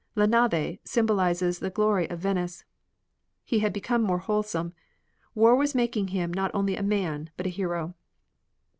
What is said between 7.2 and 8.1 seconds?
but a hero.